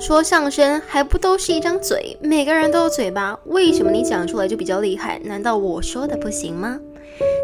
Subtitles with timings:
[0.00, 2.16] 说相声还不都是一张嘴？
[2.22, 5.20] 每个人都有嘴巴，为什么你讲出来就比较厉害？
[5.22, 6.80] 难道我说的不行吗？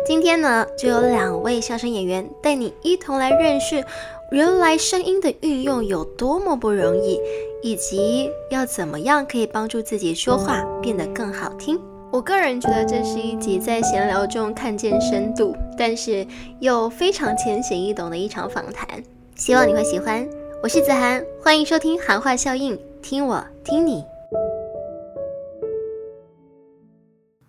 [0.06, 3.84] 今天呢，就有两位相声演员带你一同来认识，
[4.30, 7.20] 原来声音的运用有多么不容易，
[7.62, 11.78] 以及要怎么样可以帮助自己说话变得更好听。
[12.10, 16.26] 我个人觉得这是一集在闲聊中看见深度，但是
[16.60, 19.02] 又非常浅显易懂的一场访谈，
[19.34, 20.26] 希望你会喜欢。
[20.62, 24.04] 我是子涵，欢迎收听《韩话效应》，听我听你。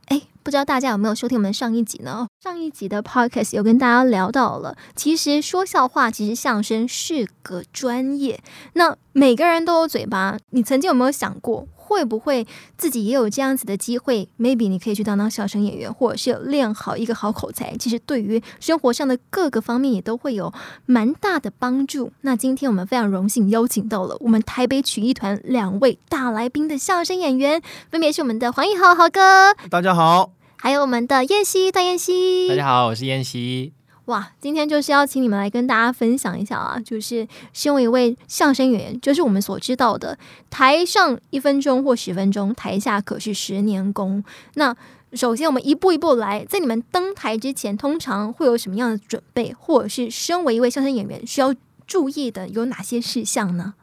[0.08, 2.28] 哎，不知道大家有没有收听我们上一集呢？
[2.44, 8.40] 上一集的 podcast 有跟大家聊到了，其实说笑话，其实相声是个专业。
[8.74, 11.68] 那每个人都有嘴巴，你曾经有没有想过？
[11.76, 12.46] 会不会
[12.78, 17.76] 自己也有这样子的机会？Maybe 你可以去当当相声演员，或者是练好一个好口才。
[17.78, 20.54] 其实对于生活上的各个方面也都会有
[20.86, 22.12] 蛮大的帮助。
[22.22, 27.60] 那今天我们非常荣幸邀请到了我们台北曲艺团两位大来宾的相声演员，
[27.90, 33.74] 分别是我们的黄奕豪豪哥，大家好；还有我们的燕西段燕西，大家好，我是燕西。
[34.08, 40.18] 哇，今天就是要请你们来跟大家分享一下啊，就是身为一位相声演员，就是我们所知道的，
[40.50, 44.24] 台上一分钟或十分钟，台下可是十年功。
[44.54, 44.74] 那
[45.12, 51.54] 首先我们一步一步来，在你们登台之前，通常会有什么样的准备，或者是身为一位相声演员需要
[51.86, 53.74] 注意的有哪些事项呢？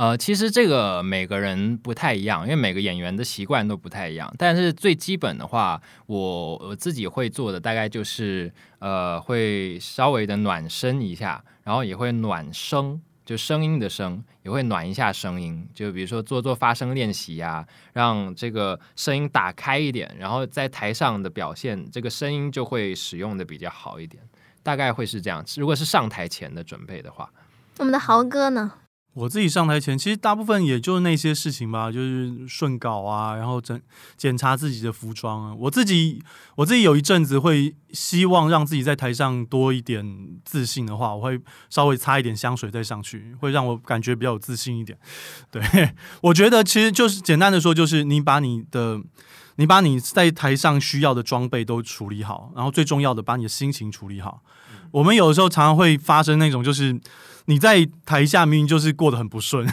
[0.00, 4.34] 呃，其实这个每个人不太一样，因为每个演员的习惯都不太一样。
[4.38, 15.68] 但是最基本的话，我我自己会做的大概就是，呃，会稍微的暖身一下，然后也会暖声，就声音的声，也会暖一下声音。
[15.74, 24.22] 就比如说做做发声练习呀，让这个声音打开一点，然后在台上的表现，这个声音就会使用的比较好一点。
[24.62, 25.44] 大概会是这样。
[25.58, 27.30] 如果是上台前的准备的话，
[27.76, 28.72] 我们的豪哥呢？
[29.20, 33.78] 我自己上台前，其实大部分也就是那些事情吧，就是顺稿啊，然后整
[34.16, 35.54] 检查自己的服装啊。
[35.54, 36.22] 我自己
[36.54, 41.38] 我自己有一阵子会希望让自己在台上多一点自信的话，我会
[41.68, 44.98] 稍微擦一点香水再上去，会让我感觉比较有自信一点。
[45.50, 45.62] 对
[46.22, 49.02] 我觉得其实就是简单的说，就是你把你的
[49.56, 54.40] 你把你在台上需要的装备都处理好，然后最重要的把你的心情处理好。
[54.92, 56.98] 我们有的时候常常会发生那种就是。
[57.50, 59.66] 你在台下明明就是过得很不顺，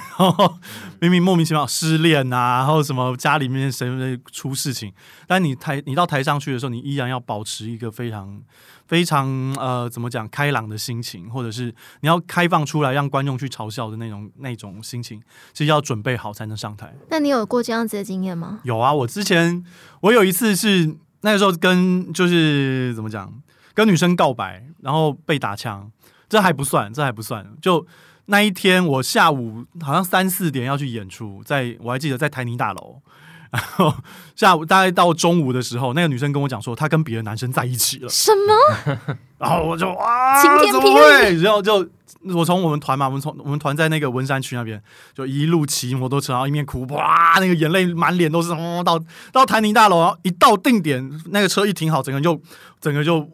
[0.99, 3.87] 明明莫名其妙失恋啊，然后什么家里面谁
[4.31, 4.91] 出事情，
[5.27, 8.41] 但你台你到台上去的时候，你依然要保持一个非常
[8.87, 9.27] 非常
[9.59, 11.65] 呃怎么讲开朗的心情，或者是
[12.01, 15.21] 你要开放出来让观众去嘲笑的那种那种心情，
[15.53, 16.91] 是要准备好才能上台。
[17.09, 18.59] 那你有过这样子的经验吗？
[18.63, 19.63] 有啊，我之前
[20.01, 23.31] 我有一次是那个时候跟就是怎么讲
[23.75, 25.91] 跟女生告白，然后被打枪。
[26.29, 27.45] 这还不算，这还不算。
[27.61, 27.85] 就
[28.25, 33.01] 那一天，我下午好像三四点要去演出，在我还记得在台泥大楼。
[33.49, 33.95] 然后
[34.35, 38.09] 下午大概到中午的时候，那个女生跟我讲说，她跟别的男生在一起了。
[38.09, 38.97] 什么？
[39.37, 41.41] 然后我就哇，晴天霹雳！
[41.41, 41.87] 然后就
[42.35, 44.83] 我从我们团嘛，我们从我们团在那个文山区那边，
[45.15, 48.49] 就一路骑摩托车，然后一面哭，哇，那个眼泪满脸都是。
[48.83, 48.99] 到
[49.31, 52.39] 到台泥大楼，然后一到定点，那个车一停好，整个就
[52.81, 53.25] 整个就。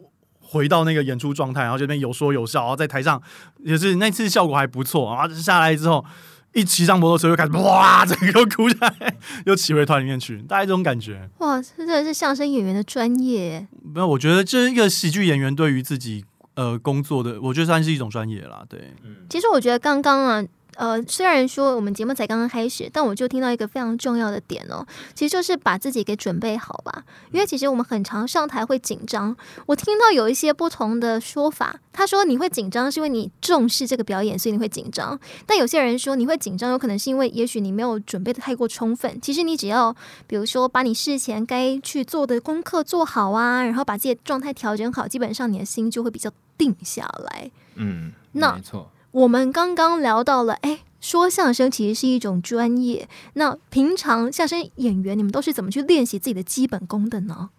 [0.54, 3.20] 回到那个演出状态，然后这边有说有笑，然后在台上
[3.64, 6.04] 也是那次效果还不错然后下来之后，
[6.52, 9.16] 一骑上摩托车就开始哇，整个哭下来，
[9.46, 11.28] 又骑回团里面去，大概这种感觉。
[11.38, 13.66] 哇，真的是相声演员的专业。
[13.82, 18.62] 没有，我觉得这一个喜剧演员对于自己呃工作的，我觉得算是一种专业啦。
[18.68, 20.44] 对，嗯，其实我觉得刚刚啊。
[20.76, 27.04] 呃，虽然说我们节目才刚刚开始，但我就听到一个非常重要的点哦，其实就是把自己给准备好吧。
[27.32, 29.36] 因为其实我们很常上台会紧张，
[29.66, 31.76] 我听到有一些不同的说法。
[31.92, 35.18] 他说你会紧张是因为你重视这个表演，所以你会紧张。
[35.46, 39.20] 但有些人说你会紧张，有可能是因为也许你没有准备的太过充分。
[39.20, 39.94] 其实你只要
[40.26, 47.50] 比如说把你事前该去做的功课做好啊，然后把自己的状态调整好，基本上你的心就会比较定下来。
[47.76, 48.90] 嗯，那没错。
[49.14, 53.08] 我们刚刚聊到了，哎，说相声其实是一种专业。
[53.34, 57.50] 那平常相声演员，你们都是怎么去练习自己的基本功的呢？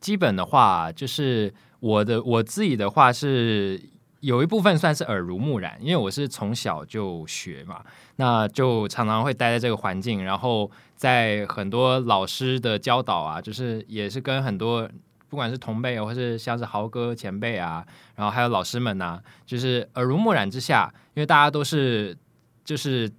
[0.00, 3.80] 基本的话，就是我的我自己的话是
[4.18, 7.84] 有一部分算是耳濡目染，因为我是从小就学嘛，
[8.16, 14.90] 那就常常会待在这个环境，然后在很多老师的教导啊，就是也是跟很多。
[15.28, 17.84] 不管是同辈，或是像是豪哥前辈啊，
[18.14, 22.16] 然后还有老师们呐，就是耳濡目染之下，因为大家都是
[22.64, 23.10] 就是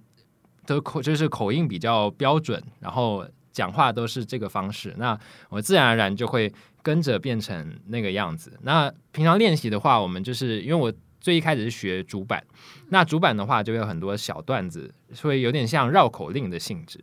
[0.66, 5.18] 都口就是口音比较标准，然后讲话都是这个方式，那
[5.50, 6.52] 我自然而然就会
[6.82, 8.58] 跟着变成那个样子。
[8.62, 12.42] 那平常练习的话，我们就是因为我最一开始是学主板，
[12.88, 16.98] 那主板的话就会有很多小段子，所以有点像绕口令的性质。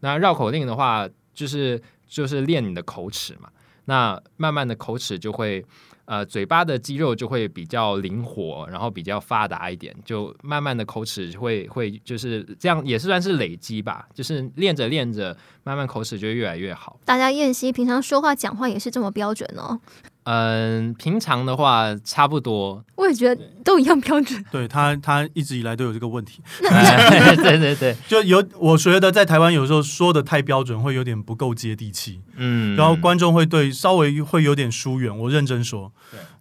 [0.00, 3.50] 那绕口令的话，就是就是练你的口齿嘛。
[3.88, 5.64] 那慢慢的口齿就会，
[6.04, 17.00] 呃，嘴巴的肌肉就会比较灵活，然后比较发达一点，就慢慢的口齿会会就是这样，也是算是累积吧，就是练着练着，慢慢口齿就越来越好。
[17.06, 19.80] 大家燕西平常说话讲话也是这么标准哦。
[20.30, 22.84] 嗯，平常的话差不多。
[22.96, 24.44] 我也觉得都一样标准。
[24.52, 26.42] 对他，他一直以来都有这个问题。
[26.60, 32.20] 对对对， 就有我觉得在台湾有时候说的太标准，会有点不够接地气。
[32.36, 35.16] 嗯，然后观众会对稍微会有点疏远。
[35.16, 35.90] 我认真说，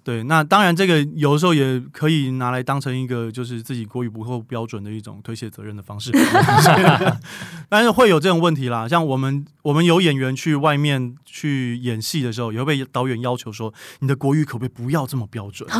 [0.07, 6.13] 对，那当然这个有的时候也可以拿来当成一个就是自己国语不够标准的一种推卸责任的方式。
[7.67, 15.77] 但是会有这种问题啦，像我们我们有演员去外面去演戏的时候，也会被导演要求说，你的国语可不可以不要这么标准啊？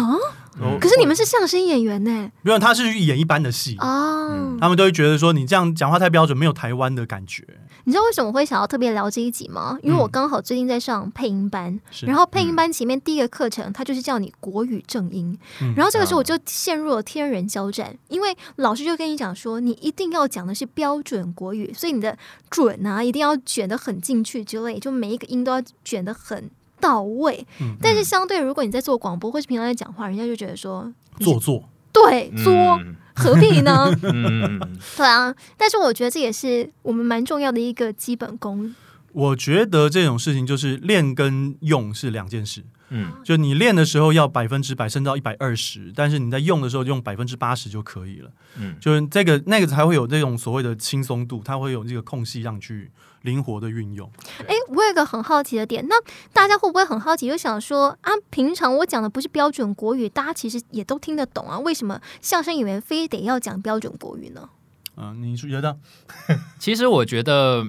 [0.60, 2.30] 哦可是你们是相声演员呢？
[2.42, 7.46] 没有，他是去演一般的戏，哦，他们都会觉得说你这样讲话太标准，没有台湾的感觉。
[7.88, 9.80] 你知道为什么会想要特别聊这一集吗？
[9.82, 12.06] 因为我刚好最近在上配音班，是。
[12.06, 15.74] 然后配音班前面第一个课程，它就是叫你国语正音，嗯。
[15.74, 22.18] 然后这个时候我就陷入了天人交战，因为老师就跟你讲说，你一定要讲的是标准国语，所以你的
[22.50, 26.52] 准啊一定要卷得很进去之类，就每一个音都要卷得很
[26.82, 27.48] 到位。
[27.62, 31.64] 嗯但是相对，如果你在做广播或是平常在讲话，人家就觉得说，做作，
[32.04, 33.92] 对，作、嗯何必呢？
[34.04, 34.60] 嗯，
[34.96, 38.76] 对啊，但是我觉得这也是我们蛮重要的一个基本功。
[39.12, 42.64] 我觉得这种事情就是练跟用是两件事。
[42.90, 48.30] 嗯就你练的时候要百分之百升到一百二十，但是你在用的时候用百分之八十就可以了。
[48.60, 52.92] 嗯就是这个那个才会有这种所谓的轻松度，它会有这个空隙让你去
[53.22, 54.10] 灵活的运用。
[54.40, 55.96] 哎，我有一个很好奇的点，那
[56.34, 64.50] 大家会不会很好奇，就想说啊，平常我讲的不是标准国语，大家其实也都听得懂啊，为什么相声演员非得要讲标准国语呢？
[64.96, 65.78] 嗯、你是觉得？
[66.58, 67.68] 其实我觉得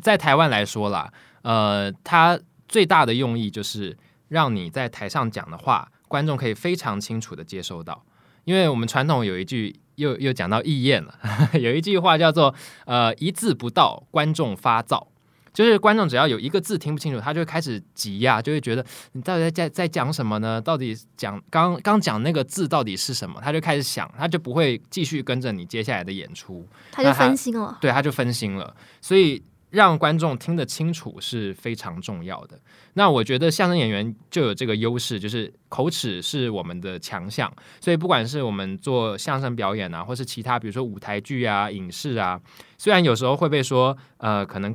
[0.00, 2.38] 在台湾来说啦，呃，它
[2.68, 3.98] 最大的用意就是
[4.28, 8.04] 让你在台上讲的话，观众可以非常清楚的接收到。
[8.44, 11.14] 因为我们传统有一句又又讲到意宴了，
[11.60, 12.54] 有一句话叫做
[12.86, 15.06] “呃一字不到，观众发燥”，
[15.52, 20.60] 就是观众只要有一个字听不清楚，他就会开始急呀、就会觉得你到底在在在讲什么呢？
[20.60, 23.40] 到底讲刚刚讲那个字到底是什么？
[23.42, 26.66] 他就开始想，他就不会继续跟着你接下来的演出。
[26.90, 27.76] 他就分心了。
[27.80, 28.74] 对，他就分心了。
[29.00, 32.58] 所以让观众听得清楚是非常重要的。
[32.94, 37.52] 那我觉得相声演员就有这个优势，就是口齿是我们的强项。
[37.80, 42.40] 所以不管是我们做相声表演啊，或是其他比如说舞台剧啊、影视啊，
[42.76, 44.74] 虽然有时候会被说呃可能。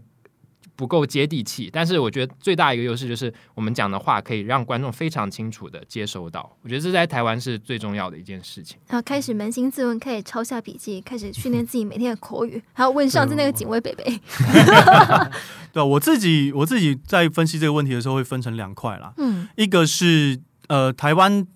[0.75, 6.51] 不够接地气，但是我觉得最大一个优势就是我们讲的话可以让观众非常清楚的接收到。
[6.61, 8.77] 我觉得这在台湾是最重要的一件事情。
[8.87, 14.03] 然后开始扪心自问，开始抄下笔记，开始训练自己每天的口语，还要问上次那个警卫北北。
[15.71, 21.47] 对啊我自己我自己在分析这个问题的时候会分成两块啦，嗯，一个是呃台湾。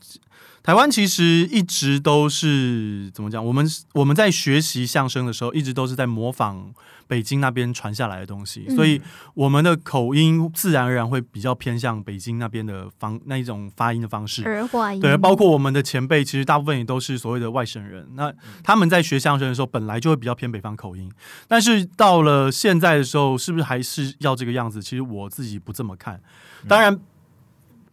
[0.70, 3.44] 台湾其实一直都是怎么讲？
[3.44, 6.72] 我们我们在学习相声的时候，一直都是在模仿
[7.08, 9.02] 北京那边传下来的东西，嗯所以
[9.34, 14.46] 我们的口音自然而然会比较偏向北京那边的方那一种发音的方式。
[14.46, 15.02] 儿化音。
[15.02, 18.08] 对，包括我们的前辈，其实大部分也都是所谓的外省人。
[18.14, 18.32] 那
[18.64, 21.12] 他们在学相声的时候，本来就会比较偏北方口音，
[21.48, 24.84] 但是到了现在的时候，是不是还是要这个样子？
[24.84, 26.22] 其实我自己不这么看。
[26.68, 27.00] 当然，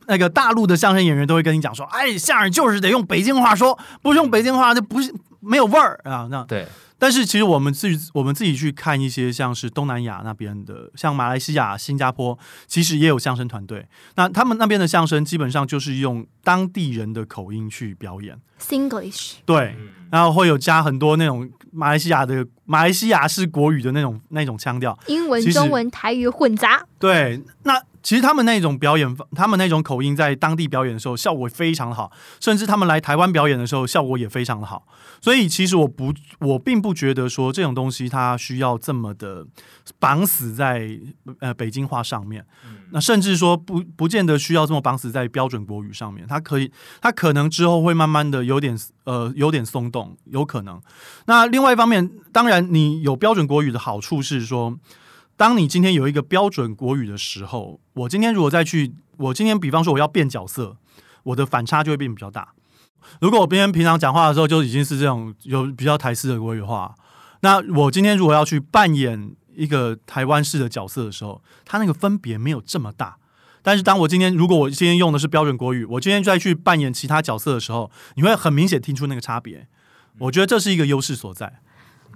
[0.09, 6.67] 那个大陆的相声演员都会跟你讲说：“哎，相声就是得用北京话说，不是用北京话就不是没有味儿啊。”那对，
[6.99, 13.87] 但是其实我们自己我们自己去看一些像是东南亚那边的，像马来西亚、新加坡，其实也有相声团队。
[14.15, 19.77] 那他们那边的相声基本上就是用当地人的口音去表演，Singlish，对，
[20.11, 24.99] 然后会有加很多那种马来西亚的马来西亚式国语的那种那种腔调。
[25.07, 26.83] 英文、中文、台语混杂。
[26.99, 34.87] 对，那其实他们那种表演方，他们那种口音在当地表演的时候效果非常好，甚至他们来台湾表演的时候效果也非常的好。
[35.21, 39.45] 所以其实我不，我并不觉得说这种东西它需要这么的
[39.99, 40.89] 绑死在
[41.41, 42.47] 呃北京话上面，
[42.93, 46.71] 那甚至说不不见得需要这么绑死在标准国语上面，它可以，
[47.01, 50.81] 它可能之后会慢慢的有点呃有点松动，有可能。
[51.25, 54.79] 那另外一方面，当然你有标准国语的好处是说。
[55.37, 60.77] 当你今天有一个标准国语的时候，我今天如果再去，我今天比方说我要变角色，
[61.25, 62.53] 我的反差就会变比较大。
[63.21, 66.95] 如果我今天平常讲话的时候就已经是这种有比较台式的国语话，
[67.41, 73.17] 那我今天如果要去扮演一个台湾式的角色的时候，它那个分别没有这么大。
[73.63, 79.67] 但是当我今天如果我今天用的是标准国语，我今天再去扮演其他角色的时候，你会很明显听出那个差别。
[80.19, 81.61] 我觉得这是一个优势所在。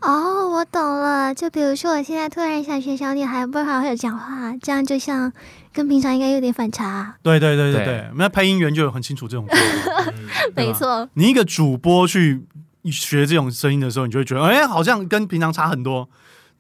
[0.02, 1.34] 哦，我懂了。
[1.34, 5.32] 就比如说，我现在突然想学小女孩不好好讲话，这样就像
[5.72, 7.16] 跟平常应该有点反差。
[7.22, 9.46] 对对对对对对，那配音员就有很清楚这种
[10.56, 12.42] 没错，你一个主播去
[12.84, 16.08] 学这种声音的时候，你就会觉得，哎、好像跟平常差很多。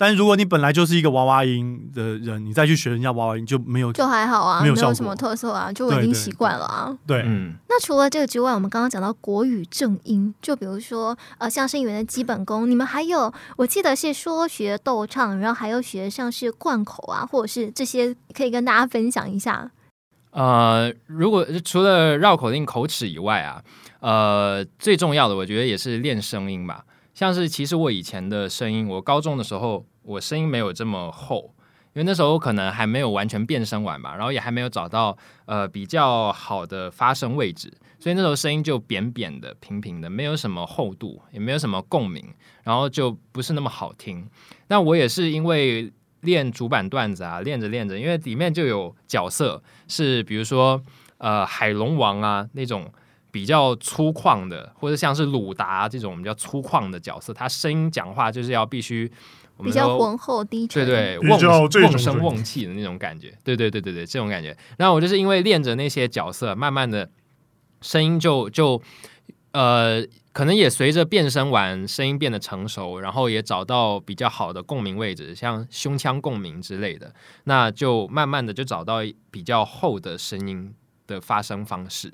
[0.00, 6.96] 但是如果你本来就是一个娃娃音的人，你再去学人家娃娃音就没有就还好啊，没有没有什么特色啊，就我已经习惯了啊。
[7.06, 7.20] 对。
[7.26, 19.70] 嗯，那除了这个之外，我们刚刚讲到国语正音，就比如说呃相声演员的基本功，你们还有我记得是说学逗唱，然后还有学像是贯口啊，或者是这些，可以跟大家分享一下。
[20.30, 23.62] 呃，如果除了绕口令、口齿以外啊，
[24.00, 26.86] 呃，最重要的我觉得也是练声音吧。
[27.14, 31.52] 像是其实我以前的声音，我高中的时候我声音没有这么厚，
[31.92, 42.24] 因为那时候可能还没有完全变声完吧，然后也还没有找到呃比较好的发声位置，所以那时候声音就扁扁的、平平的，没有什么厚度，也没有什么共鸣，
[42.62, 44.26] 然后就不是那么好听。
[44.68, 50.80] 那我也是因为练主板段子啊，练着练着，因为里面就有角色是比如说
[51.18, 52.90] 呃海龙王啊那种
[53.30, 59.10] 比较粗犷的，或者像是鲁达这种比较粗犷的角色，他声音讲话就是要必须
[59.62, 64.56] 比较浑厚低沉，对对，比瓮声瓮气的那种感觉，对对对对对，这种感觉。
[64.78, 67.10] 然后我就是因为练着那些角色，慢慢的
[67.80, 68.80] 声音就就
[69.52, 77.12] 呃，可能也随着变声完，声音变得成熟，然后也找到比较好的共鸣位置，像胸腔共鸣之类的，
[77.44, 80.72] 那就慢慢的就找到比较厚的声音
[81.06, 82.12] 的发声方式。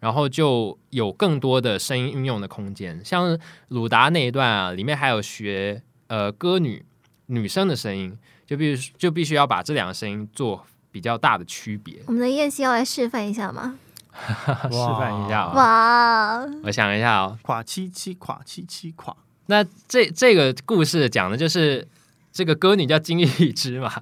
[0.00, 3.38] 然后就有更多的声音运用的空间，像
[3.68, 6.84] 鲁达那一段啊，里面还有学呃歌女
[7.26, 12.00] 女生的声音，就必须就必须要把这两个声音做比较大的区别。
[12.06, 13.78] 我们的燕西要来示范一下吗？
[14.18, 21.86] 示范一下啊、哇，我想一下哦，垮七七垮七七垮，那这这个故事讲的就是
[22.32, 23.92] 这个歌女叫金玉芝嘛。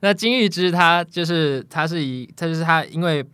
[0.00, 3.24] 那金玉芝她就是她是一，她就是她因为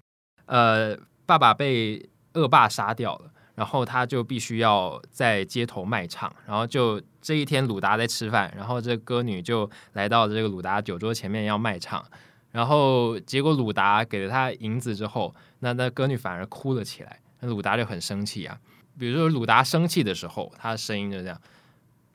[0.46, 0.96] 呃
[1.30, 12.04] 爸爸被恶霸杀掉了，然后他就必须要在街头卖唱，然后就这一天鲁达在吃饭，然后这歌女就来到这个鲁达酒桌前面要卖唱，
[12.50, 18.58] 然后结果鲁达给了他银子之后，那那歌女反而哭了起来，那鲁达就很生气啊。
[18.98, 21.40] 比如说鲁达生气的时候，他的声音就这样：“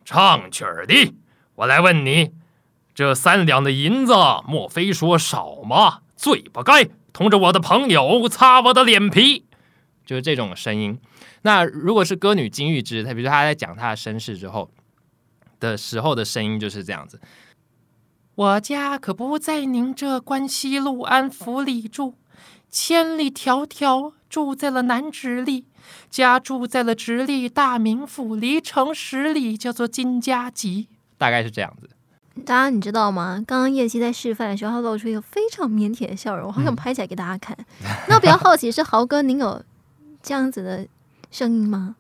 [0.04, 1.14] 唱曲儿的，
[1.56, 2.34] 我来问你，
[2.94, 4.14] 这三两的银子，
[4.46, 6.02] 莫非说少吗？
[6.18, 9.46] 罪不该同着我的朋友擦我的脸皮。”
[10.06, 11.00] 就是这种声音。
[11.44, 14.70] 那如果是歌女金玉芝，她比如说她在讲她的身世之后
[15.60, 17.20] 的时候的声音就是这样子。
[18.36, 22.16] 我家可不在您这关西路安府里住，
[22.70, 25.66] 千里迢迢住在了南直隶。
[26.10, 31.90] 家住在了直隶大名府，离城十里，叫做金家集，大概是这样子。
[32.44, 33.42] 大家你知道吗？
[33.48, 37.58] 刚刚燕西在示范的时候，他露出一个非常腼腆的笑容，我好嗯想拍起来给大家看。
[38.08, 39.64] 那比较好奇是豪哥，您有
[40.22, 40.86] 这样子的
[41.32, 41.96] 声音吗？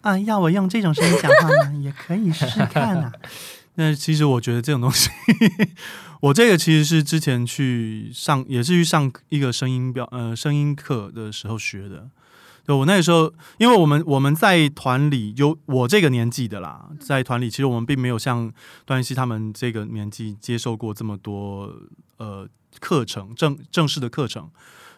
[0.00, 1.72] 啊，要我用这种声音讲话吗？
[1.80, 3.12] 也可以试试看啊。
[3.76, 5.08] 那其实我觉得这种东西，
[6.20, 12.08] 我这个其实是之前去上，也是去上一个声音表呃声音课的时候学的。
[12.70, 18.48] 就我那个时候，因为我们我们在团里有我这个年纪的啦，在团里其实我们并没有像
[18.84, 21.74] 段熙他们这个年纪接受过这么多
[22.18, 22.48] 呃
[22.78, 24.48] 课程正正式的课程。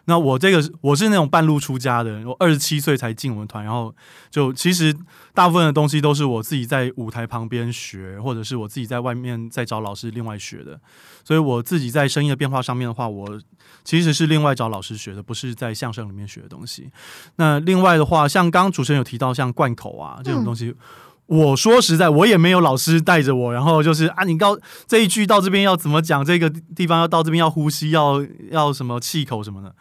[0.05, 3.93] 那我这个我是那种半路出家的人，我二十七岁才进我们团，然后
[4.29, 4.93] 就其实
[5.33, 10.79] 大部分的东西都是我自己在舞台旁边学，或者是我自己在外面再找老师另外学的。
[11.23, 13.39] 所以我自己在声音的变化上面的话，我
[13.83, 16.91] 其实是另外找老师学的，不是在相声里面学的东西。
[17.37, 20.75] 那另外的话，像刚刚主持人有提到像贯口啊这种东西。
[21.25, 29.73] 我说实在，我也没有老师带着我，然后就是啊，你到这一句到这边要怎么讲，这个地方要到这边要呼吸，要要什么气口什么的。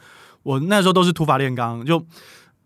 [0.44, 2.06] 我那时候都是土法炼钢，就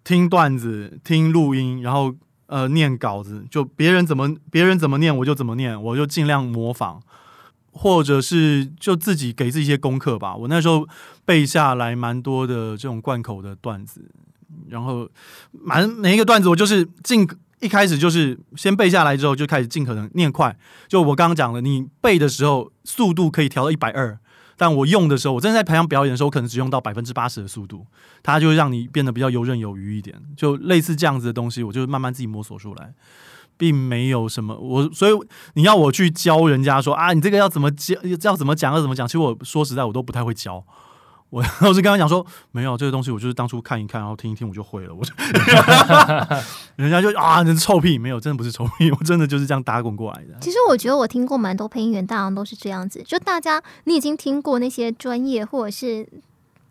[0.05, 2.15] 听段子、听录音，然后
[2.47, 7.01] 呃念稿子，就别人怎么别人怎么念我就怎么念，我就尽量模仿，
[7.73, 10.37] 或者是就自己给自己一些功课吧。
[10.37, 10.87] 我那时候
[11.25, 14.09] 背下来蛮多的这种贯口的段子，
[14.69, 15.09] 然后
[15.51, 17.27] 蛮每一个段子我就是尽
[17.61, 20.57] 一开始就是先背下来之后就开始尽可能念快。
[20.89, 24.19] 就我刚刚讲的，你背的时候速度可以调到一百二。
[24.59, 27.87] 但我用的时候，我真的在台上表演的时候，我可能只用到百分之八十的速度，
[28.23, 30.19] 它就会让你变得比较游刃有余一点。
[30.35, 32.95] 就类似这样子的东西，我就慢慢自己摸索出来，
[33.59, 35.13] 并没有什么我，所以
[35.57, 40.65] 你要我去教人家说啊，你这个要怎么教，要怎么讲，要怎么讲，其实我说实在，我都不太会教。
[41.31, 44.95] 我 我是跟他讲说，没有这个东西，我就是当初看一看，然后听一听，我就会了。
[44.95, 45.13] 我就
[46.77, 50.39] 人家就啊，你是臭屁，没有，真的不是臭屁，我真的就是这样打滚过来的。
[50.41, 56.09] 其实我觉得我听过蛮多配音员，大家都是这样子，就大家你已经听过那些专业或者是。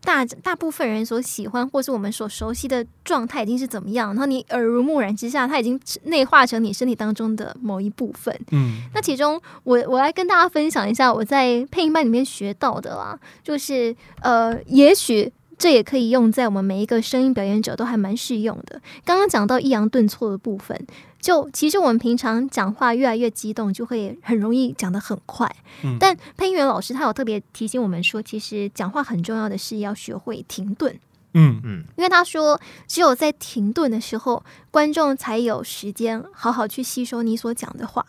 [0.05, 4.09] 大大部分人所喜欢或是我们所熟悉的状态已经是怎么样？
[4.09, 8.33] 然后你耳濡目染之下，它已经内化成你身体当中的某一部分。
[8.51, 18.79] 嗯，那其中我我来跟大家分享一下我在配音班里面学到的啦，就是呃，也许这也可以用在我们每一个声音表演者都还蛮适用的。
[19.03, 20.79] 刚刚讲到抑扬顿挫的部分。
[21.25, 25.49] 就其实我们平常讲话越来越激动，就会很容易讲得很快。
[25.83, 30.95] 嗯，但配音员老师他有特别提醒我们说，其实讲话很重要的是要学会停顿。
[31.33, 38.05] 嗯嗯，因为他说，只有在停顿的时候，观众才有时间好好去吸收你所讲的话。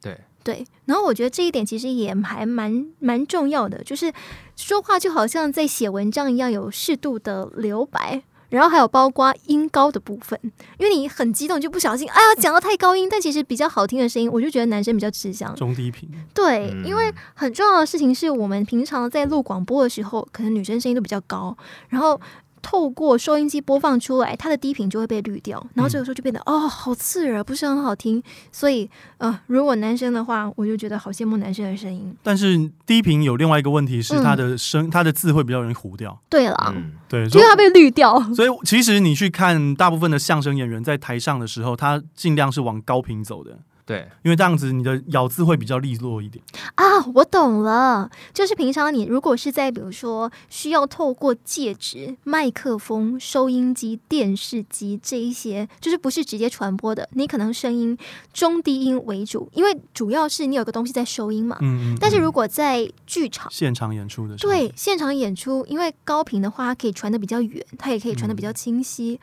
[0.00, 4.10] 对对，然后我觉得这一点其实也还蛮蛮重要的，就是
[4.56, 8.22] 说话就好像在写文章一样，有适度的留白。
[8.54, 10.38] 然后还有包括音高的部分，
[10.78, 15.54] 因为你很激动就不小心，哎呀讲到太高音，但其实比较好听的声音，我就觉得男生比较吃香。
[15.56, 16.84] 中低频，对，嗯。
[16.84, 21.56] 因为很重要的事情是我们平常在录广播的时候，可能女生声音都比较高，
[21.88, 22.20] 然后
[22.64, 28.22] 透过收音机播放出来，它的低频就会被滤掉，然后这个时候就变得、哦好刺耳，不是很好听。
[28.50, 32.16] 所以呃，如果男生的话，我就觉得好羡慕男生的声音。
[32.22, 36.18] 但是低频有另外一个问题是，嗯它的声、它的字会比较容易糊掉。
[36.30, 38.18] 对了，嗯，对，因为它被滤掉。
[38.32, 46.44] 所以其实你去看大部分的相声演员在台上的时候，他尽量是往高频走的，对，因为这样子你的咬字会比较利落一点。
[46.74, 57.96] 啊，我懂了，就是平常你如果是在比如说需要透过介质、麦克风、收音机、电视机这一些，就是不是直接传播的，你可能声音
[58.32, 61.56] 中低音为主，因为主要是你有个东西在收音嘛。
[61.62, 61.98] 嗯嗯。
[61.98, 69.20] 但是如果果在剧场，现场演出的时候，对现场演出，因为高频的话，它可以传的比较远，它也可以传的比较嗯清晰。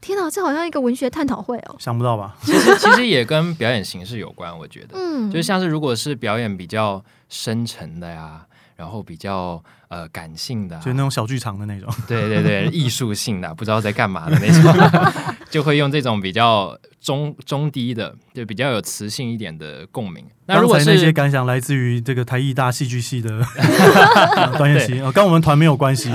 [0.00, 1.74] 天哪，这好像一个文学探讨会哦。
[1.80, 2.36] 想不到吧？
[2.44, 8.44] 其实其实也跟表演形式有关，我觉得，嗯，就像是如果是表演比较深沉的呀，
[8.74, 11.88] 然后比较呃感性的、啊，就那种小剧场的那种。
[12.08, 14.90] 对对对，艺术性的，不知道在干嘛的那种，
[15.48, 20.26] 就会用这种比较中中低的，就比较有磁性一点的共鸣。
[20.46, 23.30] 那如果是那些感想来自于这个台艺大戏剧系的
[24.36, 26.10] 呃段彦希，哦跟我们团没有关系。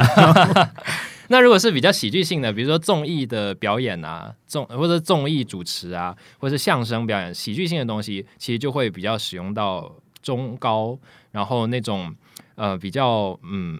[1.30, 10.98] 那如果是比较喜剧性的，比如说综艺的表演啊，综或者综艺主持啊，或者相声表演，喜剧性的东西，其实就会比较使用到中高，
[11.32, 12.16] 然后那种
[12.56, 13.80] 呃比较嗯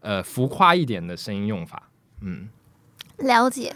[0.00, 1.82] 呃浮夸一点的声音用法，
[2.20, 2.48] 嗯。
[3.18, 3.70] 了解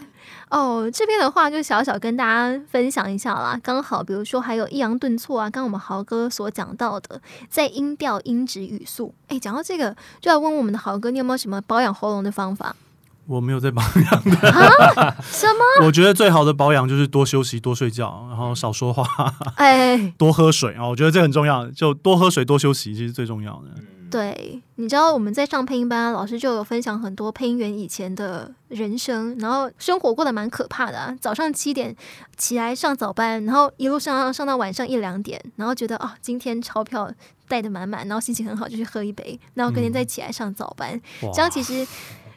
[0.49, 3.59] 哦，这边的话就小小跟大家分享一下啦。
[3.61, 9.13] 刚好，比如说还有抑扬顿挫啊，刚刚我们豪哥所讲到的，在音调、音质、语速。
[9.27, 12.75] 哎，讲到这个，就要问我们的豪哥，你有没有什么保养喉咙的方法？
[13.27, 14.23] 我没有在保养，
[15.21, 15.63] 什么？
[15.85, 19.05] 我觉得最好的保养就是多休息、多睡觉，然后少说话，
[19.55, 20.87] 哎， 多喝水啊。
[20.87, 23.69] 我觉得这很重要，就多喝水、多休息，其实最重要的。
[24.11, 31.13] 对，你知道我们在上配音班，老师就有分享很多配音员以前的人生，然后生活过得蛮可怕的、啊。
[31.19, 31.93] 早上七点
[32.37, 37.11] 起来上早班，然后一路上上到晚上一两点，然后觉得啊，今天钞票
[37.49, 41.01] 带的满满，然后心情很好，就去喝一杯，然后隔天再起来上早班。
[41.23, 41.85] 哇这样其实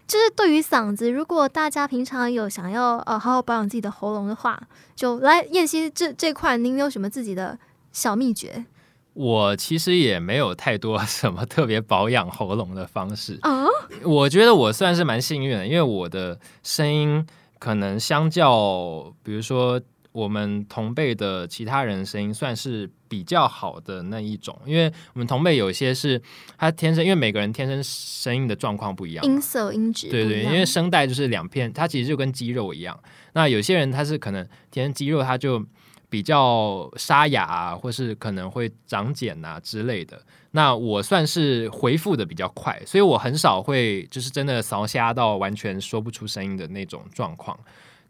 [0.08, 4.60] 就是对于嗓子，如果大家平常有想要呃好好保养自己的喉咙的话，
[4.96, 7.58] 就来燕西这这块，您有什么自己的
[7.92, 8.64] 小秘诀
[9.12, 13.66] 我其实也没有太多 什么特别保养喉咙的方式，啊？
[14.02, 17.26] 我觉得我算是蛮幸运的，因为我的声音
[17.58, 19.78] 可能相较，比如说
[20.12, 24.58] 我们同辈的其他人声音，算是比较好的那一种。
[24.64, 26.20] 因为我们同辈有些是
[26.56, 32.98] 他天生，因为每个人天生声音的状况不一样，音色音质对对，因为声带就是两片，它其实就跟肌肉一样。
[33.34, 35.64] 那有些人他是可能天生肌肉他就
[36.08, 40.20] 比较沙哑啊，或是可能会长茧啊之类的。
[40.52, 47.56] 那我算是回复的比较快，所以我很少会就是真的扫瞎到完全说不出声音的那种状况。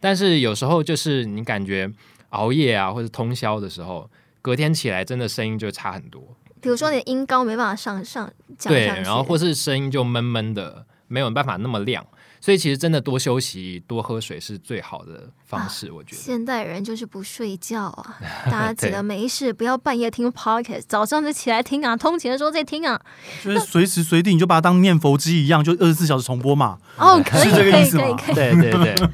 [0.00, 1.90] 但是有时候就是你感觉
[2.30, 4.08] 熬夜啊，或者通宵的时候，
[4.42, 6.22] 隔天起来真的声音就差很多。
[6.60, 12.04] 比如说你的音高没办法上上讲对，然后或是声音就闷闷的，没有办法那么亮。
[12.40, 16.22] 所以其实真的多休息、多喝水是最好的方式，我觉得。
[16.22, 18.16] 现代人就是不睡觉啊！
[18.48, 23.00] 大家记对得没事不要半夜听 podcast，早上就起来听啊，通勤的时候再听啊。
[23.42, 26.78] 就是随时随地你就把它当念佛机一样，就二十四小时重播嘛。
[26.96, 29.10] 哦，可以是这个可以意思吗可以可以，对对对，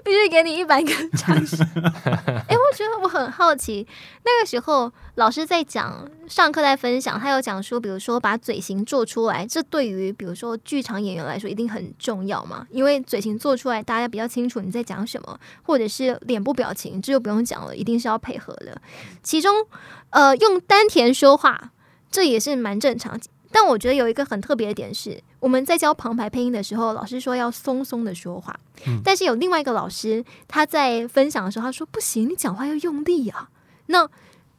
[0.04, 1.58] 必须给你一百个 掌声。
[1.74, 3.86] 哎、我觉得我很好奇，
[4.24, 18.80] 那个时候老师在讲，上课在分享，他有讲说，比如说把嘴型做出来，这对于比如说剧场演员来说一定很重要嘛，因为嘴型做出来，大家比较清楚你在讲什么，或者是脸部表情，这就不用讲了，一定是要配合的。
[19.22, 19.66] 其中，
[20.10, 21.72] 呃，用丹田说话，
[22.10, 23.18] 这也是蛮正常。
[23.52, 33.50] 但我觉得有一个很特别的点是，我们在教旁白配音的时候，老师说要松松的说话，嗯但是有另外一个老师他在分享的时候，他说不行，你讲话要用力啊。
[33.86, 34.08] 那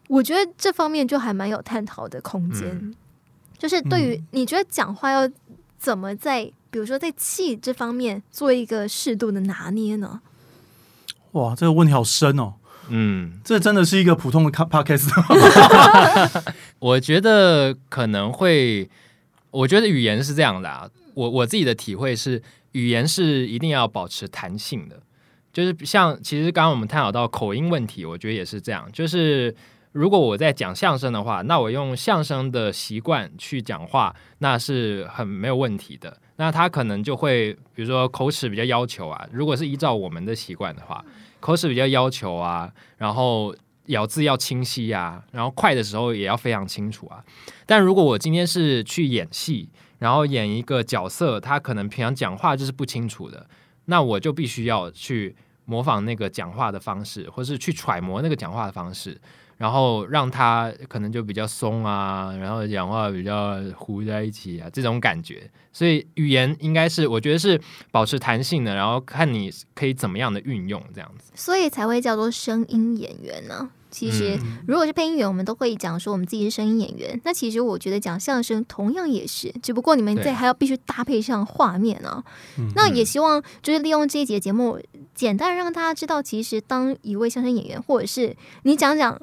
[0.08, 2.94] 我觉得这方面就还蛮有探讨的空间，嗯
[3.58, 5.30] 就是对于你觉得讲话要
[5.78, 10.20] 怎么在，比如说在气这方面做一个适度的拿捏呢？
[11.32, 12.56] 哇，这个问题好深哦，
[12.89, 15.10] 嗯，这真的是一个普通的 ca- podcast。
[16.80, 18.89] 我觉得可能会，
[19.52, 20.89] 我觉得语言是这样的啊。
[21.13, 22.41] 我我自己的体会是，
[22.72, 25.02] 语言是一定要保持弹性的。
[25.54, 28.89] 就是像其实刚刚我们探讨到口音问题，我觉得也是这样。
[28.94, 29.54] 就是
[29.91, 36.17] 如果我在讲相声的话，那我用相声的习惯去讲话，那是很没有问题的。
[36.38, 41.04] 那他可能就会，比如说口齿比较要求啊，如果是依照我们的习惯的话，
[41.42, 43.54] 口齿比较要求啊，然后
[43.88, 47.22] 咬字要清晰啊，然后快的时候也要非常清楚啊。
[47.66, 53.46] 但如果我今天是去演戏，然后演一个角色，他可能平常讲话就是不清楚的，
[53.86, 59.20] 那我就必须要去模仿那个讲话的方式，或是去揣摩那个讲话的方式，
[59.62, 65.47] 然后让他可能就比较松啊，然后讲话比较糊在一起啊，这种感觉。
[65.71, 71.32] 所以语言应该是我觉得是保持弹性的，然后看你可以怎么样的运用这样子。
[71.36, 74.36] 所以才会叫做声音演员呢、其实，
[74.67, 77.21] 如果是配音员，我们都会讲说我们自己是声音演员。
[77.24, 82.24] 那其实我觉得讲相声同样也是，只不过你们对在还要必须搭配上画面啊。
[82.76, 84.80] 那也希望就是利用这一节节目，
[85.13, 89.17] 简单让大家知道，其实当一位相声演员，或者是你讲讲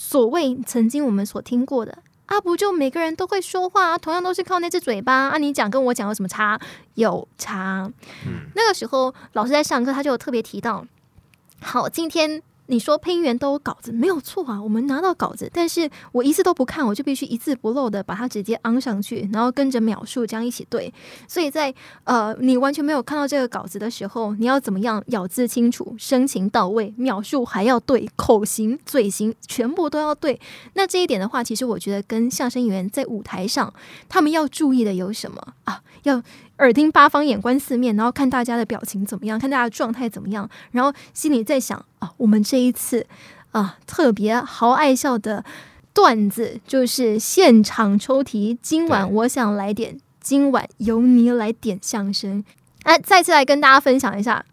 [0.00, 1.98] 所谓曾经我们所听过的。
[2.26, 6.60] 啊，不就每个人都会说话啊，同样都是靠那只嘴巴啊，你讲跟我讲有什么差？
[6.94, 7.90] 有差。
[8.24, 10.86] 嗯那个时候老师在上课，他就有特别提到，
[11.60, 20.92] 好，今天你说配音员都有稿子，没有错啊，我们拿到稿子，但是我一字都不看，我就必须一字不漏的把它直接昂上去，然后跟着描述这样一起对。
[21.26, 30.38] 所以在呃你完全没有看到这个稿子的时候，你要怎么样咬字清楚、声情到位、描述还要对，口型、嘴型全部都要对。
[30.74, 33.72] 那这一点的话，其实我觉得跟相声演员在舞台上，
[34.08, 35.82] 他们要注意的有什么啊？
[36.04, 36.22] 要
[36.58, 43.06] 耳听八方，眼观四面，然后看大家的表情怎么样，看大家的状态怎么样，然后心里在想啊，我们这一次
[43.52, 45.44] 啊特别豪爱笑的
[45.94, 52.44] 段子就是现场抽题，今晚我想来点，今晚由你来点相声。
[52.84, 54.44] 哎、再次来跟大家分享一下，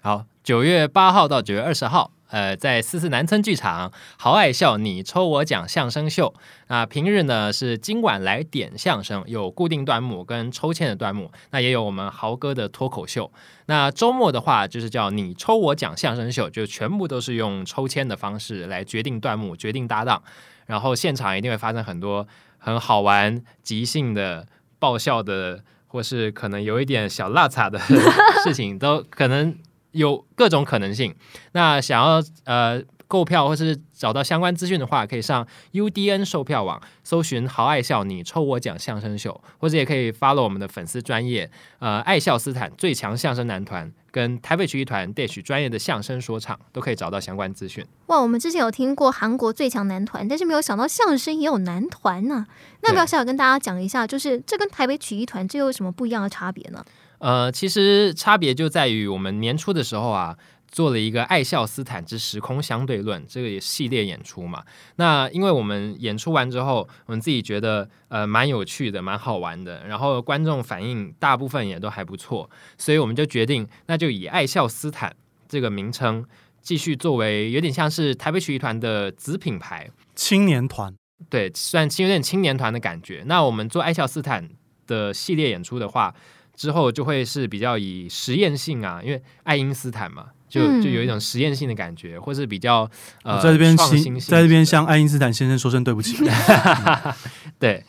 [0.00, 6.32] 好，九月八号到九月二十号，呃，在四四南村剧场豪爱笑你抽我奖相声秀。
[6.68, 13.30] 那平日呢是今晚来点相声，有固定段目跟抽签的段目，那也有我们豪哥的脱口秀。
[13.66, 20.22] 那周末的话就是叫你抽我奖相声秀，就全部都是用抽签的方式来决定段目、决定搭档，
[20.66, 22.26] 然后现场一定会发生很多
[22.58, 24.46] 很好玩、即兴的、
[24.78, 25.62] 爆笑的。
[25.92, 27.76] 或是可能有一点小辣茶的
[28.46, 29.52] 事情，都可能
[29.92, 31.14] 有各种可能性。
[31.52, 41.50] 那想要呃购票或是找到相关资讯的话，可以上 UDN 售票网搜寻“好爱笑你抽我奖相声秀”，或者也可以 follow 我们的粉丝专业
[41.80, 47.84] 呃爱笑斯坦最强相声男团跟台北曲艺团 Dash 专业的相声说唱，都可以找到相关资讯。
[48.06, 52.46] 哇，我们之前有听过韩国最强男团，但是没有想到相声也有男团呢、
[52.82, 56.84] 那要不要对小小跟大家讲一下，就是这跟台北曲艺团这有什么不一样的差别呢？
[57.20, 60.36] 呃，其实差别就在于我们年初的时候啊，
[60.68, 64.64] 做了一个《爱笑斯坦之时空相对论》这个系列演出嘛。
[64.96, 75.14] 那因为我们演出完之后，我们自己觉得呃蛮有趣的，蛮好玩的，然后观众反应大部分也都还不错，所以我们就决定，那就以爱笑斯坦
[75.48, 76.24] 这个名称
[76.62, 79.90] 继续作为有点像是台北曲艺团的子品牌。
[80.14, 80.94] 青年团，
[81.28, 83.22] 对，算有点青年团的感觉。
[83.26, 84.48] 那我们做爱笑斯坦
[84.86, 86.14] 的系列演出的话，
[86.60, 92.86] 之后就会是比较以实验性啊，因为爱因斯坦嘛，就嗯就有一种实验性的感觉，或是比较
[93.22, 96.18] 呃在这边创新性在这边向爱因斯坦先生说声对不起。
[97.58, 97.82] 对，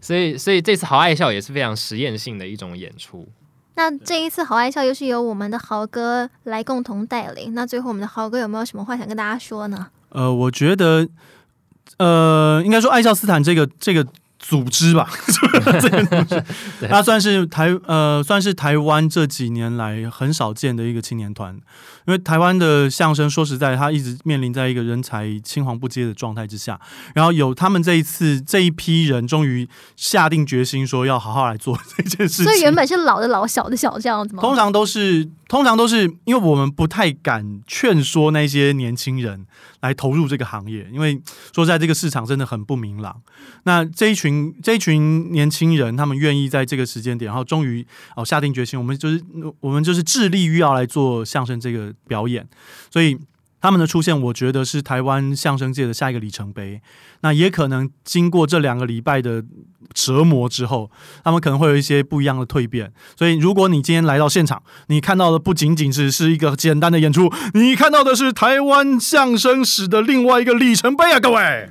[0.00, 3.28] 所以所以这次好爱笑也是非常实验性的一种演出。
[3.76, 7.54] 那这一次好爱笑又是由我们的豪哥来共同带领。
[7.54, 9.86] 那最后我们的豪哥有没有什么话想跟大家说呢？
[10.08, 11.06] 呃，我觉得，
[11.98, 14.04] 呃，应该说爱笑斯坦这个这个
[14.48, 15.08] 组织吧，
[15.80, 16.44] 这个组织，
[16.88, 21.52] 它算是台呃，算是台湾这几年来很少见的一个青年团。
[22.06, 26.80] 因为台湾的相声，说实在，它一直面临在一个人才青黄不接的状态之下。
[27.16, 32.44] 然后有他们这一次这一批人，终于下定决心说要好好来做这件事情。
[32.44, 34.40] 所以原本是老的老，小的小这样子吗？
[34.40, 39.44] 通常都是，通常都是，因为我们不太敢劝说那些年轻人
[39.86, 41.20] 来投入这个行业，因为
[41.54, 43.22] 说在这个市场真的很不明朗。
[43.62, 49.22] 那这一群这一群年轻人，他们愿意在这个时间点，然后终于哦下定决心，我们就是
[49.60, 52.46] 我们就是致力于要来做相声这个表演，
[52.90, 53.16] 所以
[53.66, 56.80] 他们的出现，我觉得是台湾相声界的下一个里程碑。
[57.22, 59.42] 那也可能经过这两个礼拜的
[59.92, 60.88] 折磨之后，
[61.24, 62.92] 他们可能会有一些不一样的蜕变。
[63.16, 71.18] 所以，如果你今天来到现场，你看到的不仅仅只是一个简单的演出，你看到的是台湾相声史的另外一个里程碑啊！
[71.18, 71.68] 各位。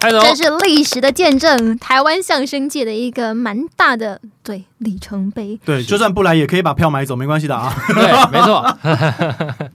[0.00, 5.58] 这是历史的见证，台湾相声界的一个蛮大的对里程碑。
[5.64, 7.74] 对，就算不来也可以把票买走，没关系的啊。
[7.88, 8.78] 对，没错。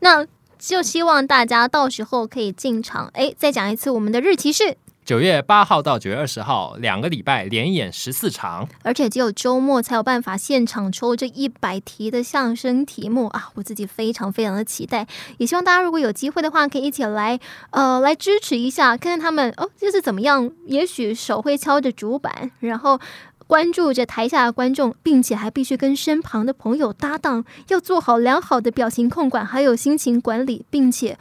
[0.00, 0.26] 那
[0.58, 3.10] 就希望大家到时候可以进场。
[3.14, 4.76] 哎，再讲一次，我们的日期是。
[5.04, 13.50] 九月八号到九月二十号，两个礼拜连演十四场，而且只有周末才有办法现场抽这一百题的相声题目啊！
[13.54, 15.06] 我自己非常非常的期待，
[15.38, 17.38] 也希望大家如果有机会的话，可以一起来
[17.70, 20.50] 呃来支持一下，看看他们哦，就是怎么样？
[20.64, 22.98] 也许手会敲着主板，然后
[23.46, 31.18] 关注着台下的观众，并且还必须跟身旁的朋友搭档，要做好良好的表情控管，还有心情管理，并且。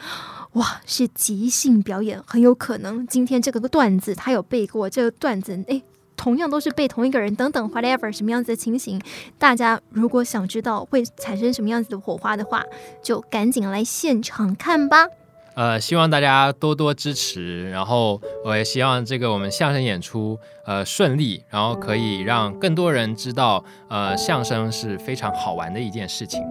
[0.53, 5.83] 哇，是即兴表演，很有可能今天这个段子他有背过，这个段子诶，
[6.15, 9.01] 同样都是背同一个人，等等，whatever 什么样子的情形，
[9.37, 12.63] 大家如果想知道会产生什么样子的火花的话，
[13.03, 15.09] 就赶紧来现场看吧。
[15.55, 26.41] 呃，希望大家多多支持，然后我也希望这个我们相声演出呃顺利，然后可以让更多人知道，呃，相声是非常好玩的一件事情。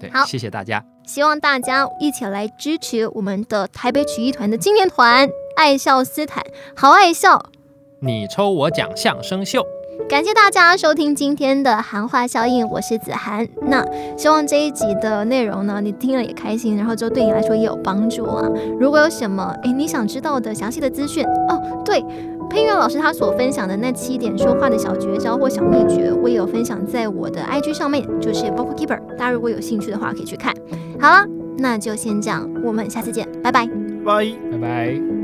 [0.00, 0.84] 对，好，谢谢大家。
[1.06, 6.44] 希望大家一起来支持我们的台北曲艺团的青年团爱笑斯坦，
[6.76, 7.50] 好爱笑，
[8.00, 9.64] 你抽我讲相声秀。
[10.08, 13.46] 感谢大家收听今天的韩话效应，我是子涵。
[13.62, 13.84] 那
[14.16, 18.48] 希望这一集的内容呢，你听了也开心，然后就对你来说也有帮助啊。
[18.78, 22.04] 如果有什么诶你想知道的详细的资讯哦，对。
[22.50, 28.98] 配乐老师他所分享的那七点说话的小绝招或小秘诀，我也有分享在我的 IG 上面，就是 Vocal Keeper。
[29.16, 30.52] 大家如果有兴趣的话，可以去看。
[30.98, 31.24] 好了，
[31.58, 33.68] 那就先这样，我们下次见，拜拜，
[34.04, 35.19] 拜拜拜。